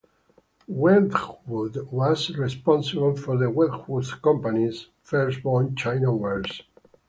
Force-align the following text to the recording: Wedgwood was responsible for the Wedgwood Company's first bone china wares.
Wedgwood 0.67 1.87
was 1.91 2.31
responsible 2.31 3.15
for 3.15 3.37
the 3.37 3.51
Wedgwood 3.51 4.09
Company's 4.23 4.87
first 5.03 5.43
bone 5.43 5.75
china 5.75 6.11
wares. 6.11 6.63